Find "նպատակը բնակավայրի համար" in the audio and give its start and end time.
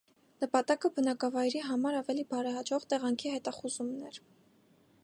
0.43-1.99